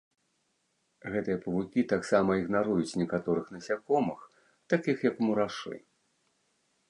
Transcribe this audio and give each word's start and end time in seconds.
Гэтыя 1.15 1.41
павукі 1.43 1.81
таксама 1.93 2.37
ігнаруюць 2.41 2.97
некаторых 3.01 3.45
насякомых, 3.57 4.19
такіх 4.75 4.97
як 5.09 5.15
мурашы. 5.27 5.75